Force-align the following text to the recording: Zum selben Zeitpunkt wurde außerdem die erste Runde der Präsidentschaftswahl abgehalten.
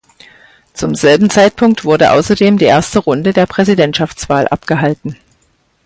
Zum 0.73 0.95
selben 0.95 1.29
Zeitpunkt 1.29 1.85
wurde 1.85 2.11
außerdem 2.13 2.57
die 2.57 2.65
erste 2.65 2.97
Runde 2.97 3.33
der 3.33 3.45
Präsidentschaftswahl 3.45 4.47
abgehalten. 4.47 5.15